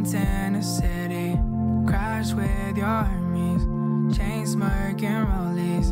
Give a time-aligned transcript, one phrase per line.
[0.00, 1.38] Diamonds in a city,
[1.86, 5.90] crash with your Hermes, chain smirking rollies,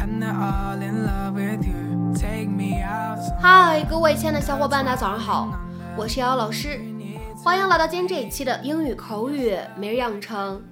[0.00, 2.14] and they're all in love with you.
[2.14, 3.18] Take me out.
[3.38, 5.58] 嗨，各位亲爱的小伙伴，大家早上好，
[5.94, 6.80] 我是瑶瑶老师，
[7.44, 10.62] 欢迎来到今天这一期的英语口语每日养成。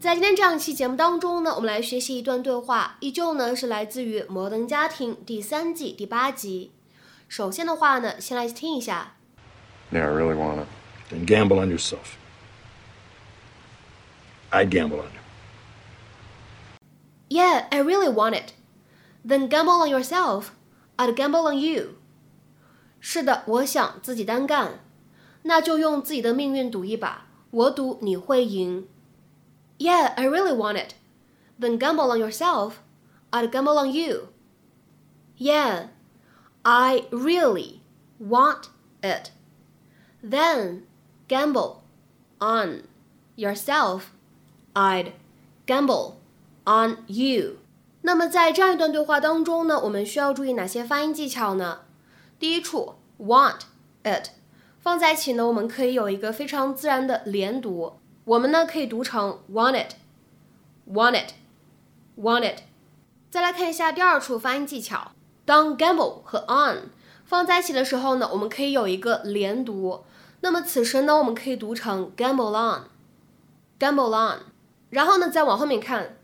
[0.00, 6.72] 在今天这样一期节目当中呢，我们来学习一段对话，依旧呢是来自于《摩登家庭》第三季第八集。
[7.28, 9.12] 首先的话呢，先来听一下。
[9.92, 10.66] Yeah, I really want it.
[11.09, 12.17] Then gamble on yourself.
[14.51, 15.19] I'd gamble on you.
[17.29, 18.53] Yeah, I really want it.
[19.25, 20.51] Then gamble on yourself.
[20.97, 21.95] I'd gamble on you.
[22.99, 24.79] 是的，我想自己单干，
[25.43, 28.87] 那就用自己的命运赌一把，我赌你会赢。
[29.79, 30.93] Yeah, I really want it.
[31.59, 32.75] Then gamble on yourself.
[33.31, 34.29] I'd gamble on you.
[35.37, 35.87] Yeah,
[36.61, 37.81] I really
[38.19, 38.69] want
[39.01, 39.31] it.
[40.23, 40.83] Then
[41.28, 41.76] gamble
[42.38, 42.84] on
[43.36, 44.04] yourself.
[44.74, 45.12] I'd
[45.66, 46.14] gamble
[46.64, 47.56] on you.
[48.02, 51.80] 那么在这样一段对话当中呢，我们需要注意哪些发音技巧呢？
[52.38, 53.62] 第一处 want
[54.04, 54.30] it
[54.80, 62.60] 放在一起呢，我们可以有一个非常自然的连读，我们呢可以读成 want it，want it，want it。
[63.30, 65.10] 再来看一下第二处发音技巧，
[65.44, 66.90] 当 gamble 和 on
[67.24, 70.04] 放在一起的时候呢，我们可以有一个连读。
[70.40, 74.40] 那么此时呢，我们可以读成 gamble on，gamble on。
[74.90, 76.16] 然后呢，再往后面看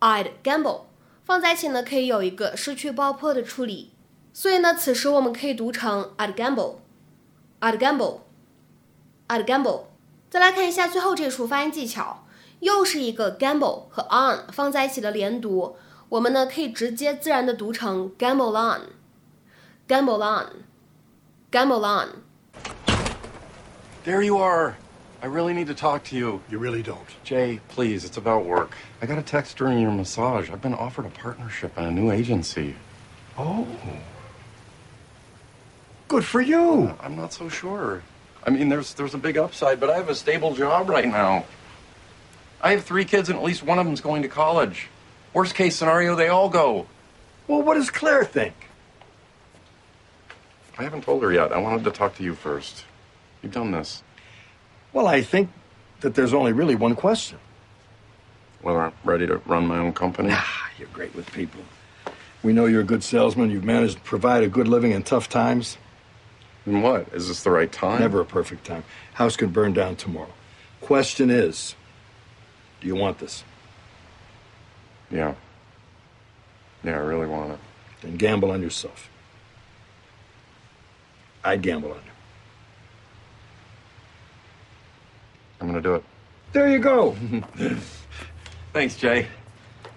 [0.00, 0.82] ，I'd gamble
[1.24, 3.92] 放在一起呢，可以有一个失去爆破的处理。
[4.32, 9.84] 所以呢，此时我们可以读成 I'd gamble，I'd gamble，I'd gamble。
[10.28, 12.26] 再来看一下最后这处发音技巧，
[12.60, 15.76] 又是一个 gamble 和 on 放在一起的连读，
[16.10, 22.08] 我们呢可以直接自然的读成 gamble on，gamble on，gamble on。
[24.06, 24.76] There you are.
[25.20, 26.40] I really need to talk to you.
[26.48, 27.08] You really don't.
[27.24, 28.76] Jay, please, it's about work.
[29.02, 30.48] I got a text during your massage.
[30.48, 32.76] I've been offered a partnership in a new agency.
[33.36, 33.66] Oh.
[36.06, 36.94] Good for you.
[37.00, 38.04] I'm not so sure.
[38.44, 41.44] I mean, there's there's a big upside, but I have a stable job right now.
[42.62, 44.86] I have three kids, and at least one of them's going to college.
[45.34, 46.86] Worst case scenario, they all go.
[47.48, 48.54] Well, what does Claire think?
[50.78, 51.50] I haven't told her yet.
[51.50, 52.84] I wanted to talk to you first.
[53.42, 54.02] You've done this.
[54.92, 55.50] Well, I think
[56.00, 57.38] that there's only really one question.
[58.62, 60.30] Whether I'm ready to run my own company.
[60.32, 61.60] Ah, you're great with people.
[62.42, 63.50] We know you're a good salesman.
[63.50, 65.78] You've managed to provide a good living in tough times.
[66.66, 67.08] And what?
[67.14, 68.00] Is this the right time?
[68.00, 68.84] Never a perfect time.
[69.14, 70.32] House can burn down tomorrow.
[70.80, 71.74] Question is,
[72.80, 73.44] do you want this?
[75.10, 75.34] Yeah.
[76.84, 77.58] Yeah, I really want it.
[78.02, 79.08] Then gamble on yourself.
[81.44, 82.12] I'd gamble on you.
[85.60, 86.03] I'm gonna do it.
[86.53, 87.15] There you go.
[88.73, 89.27] Thanks, Jay.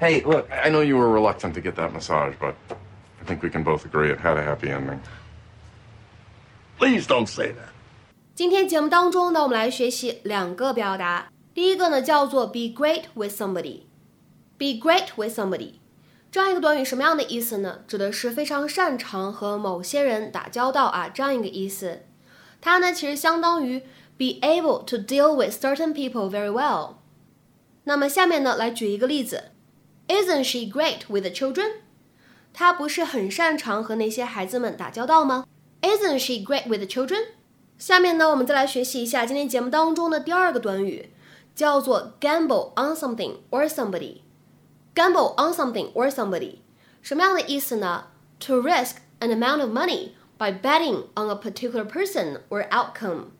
[0.00, 2.54] Hey, look, I know you were reluctant to get that massage, but
[3.20, 5.00] I think we can both agree it had a happy ending.
[6.78, 7.70] Please don't say that.
[8.34, 11.28] 今天节目当中呢，我们来学习两个表达。
[11.54, 15.74] 第一个呢叫做 be great with somebody。be great with somebody
[16.32, 17.78] 这样一个短语什么样的意思呢？
[17.86, 22.02] 指的是非常擅长和某些人打交道啊，这样一个意思。
[22.60, 23.82] 它呢其实相当于
[24.18, 26.94] be able to deal with certain people very well。
[27.84, 29.50] 那么下面呢来举一个例子，
[30.08, 31.72] Isn't she great with the children？
[32.52, 35.46] 她不是很擅长和那些孩子们打交道吗？
[35.82, 37.26] Isn't she great with the children？
[37.76, 41.10] 下面呢，我们再来学习一下今天节目当中的第二个短语，
[41.54, 46.58] 叫做 gamble on something or somebody。gamble on something or somebody
[47.02, 48.04] 什么样的意思呢？
[48.46, 53.32] To risk an amount of money by betting on a particular person or outcome。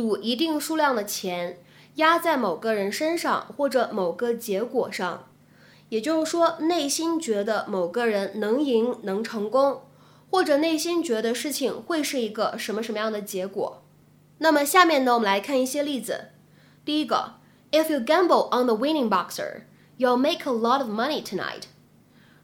[0.00, 1.58] 赌一定数量的钱，
[1.96, 5.28] 压在某个人身上或者某个结果上。
[5.90, 9.82] 也就是说，内心觉得某个人能赢、能成功。
[10.30, 13.82] 或者内心觉得事情会是一个什么什么样的结果。
[14.38, 16.28] 那么下面呢，我们来看一些例子。
[16.82, 17.34] 第一个
[17.70, 19.64] ，If you gamble on the winning boxer,
[19.98, 21.64] you'll make a lot of money tonight。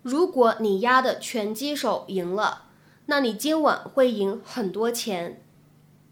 [0.02, 2.64] 如果你压的拳击手赢了，
[3.06, 5.40] 那你今晚会赢很多钱。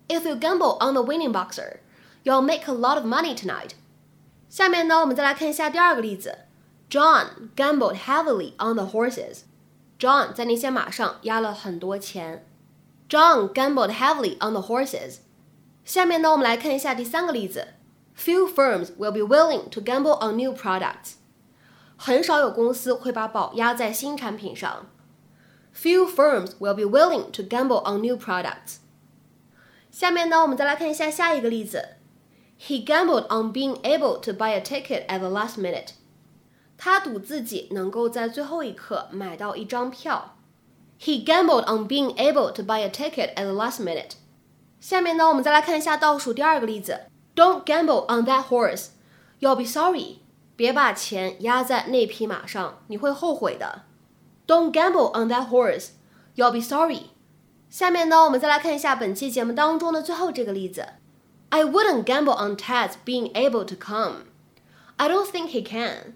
[0.08, 1.80] If you gamble on the winning boxer,
[2.24, 3.72] you'll make a lot of money tonight。
[4.50, 6.40] 下面呢，我们再来看一下第二个例子。
[6.90, 12.48] John gambled heavily on the horses。John 在那些马上压了很多钱。
[13.08, 15.18] John gambled heavily on the horses。
[15.86, 17.68] 下面呢，我们来看一下第三个例子。
[18.18, 21.14] Few firms will be willing to gamble on new products。
[21.96, 24.88] 很少有公司会把宝压在新产品上。
[25.76, 28.78] Few firms will be willing to gamble on new products。
[29.94, 31.96] 下面呢，我们再来看一下下一个例子。
[32.60, 35.92] He gambled on being able to buy a ticket at the last minute.
[36.78, 40.36] 他赌自己能够在最后一刻买到一张票。
[41.00, 44.12] He gambled on being able to buy a ticket at the last minute.
[44.80, 47.02] 下面呢，我们再来看一下倒数第二个例子。
[47.36, 48.88] Don't gamble on that horse.
[49.40, 50.18] You'll be sorry.
[50.56, 53.84] 别把钱压在那匹马上，你会后悔的。
[54.46, 55.92] Don't gamble on that horse.
[56.36, 57.12] You'll be sorry.
[57.74, 60.88] 下面呢，我们再来看一下本期节目当中的最后这个例子。
[61.50, 64.26] I wouldn't gamble on Ted being able to come.
[64.98, 66.16] I don't think he can.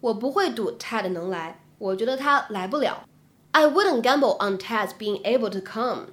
[0.00, 3.04] 我不会赌 Ted 能来，我觉得他来不了。
[3.52, 6.12] I wouldn't gamble on Ted being able to come.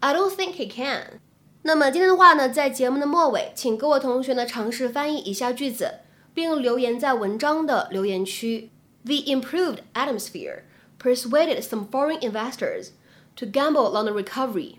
[0.00, 1.20] I don't think he can.
[1.62, 6.00] 那么今天的话呢，在节目的末尾，请各位同学呢尝试翻译以下句子，
[6.32, 8.70] 并留言在文章的留言区。
[9.04, 10.62] The improved atmosphere
[10.98, 12.88] persuaded some foreign investors
[13.36, 14.76] to gamble on the recovery.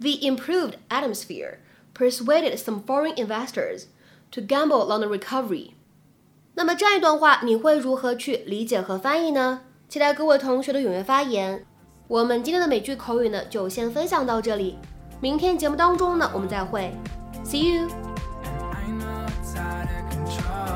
[0.00, 1.58] The improved atmosphere
[1.94, 3.86] persuaded some foreign investors
[4.32, 5.72] to gamble on the recovery.
[6.54, 9.60] 那么这样一段话，你会如何去理解和翻译呢？
[9.88, 11.64] 期待各位同学的踊跃发言。
[12.08, 14.78] 我们今天的美剧口语呢，就先分享到这里。
[15.20, 16.92] 明天节目当中呢，我们再会。
[17.44, 17.88] See you。
[18.72, 20.72] I know it's out of control.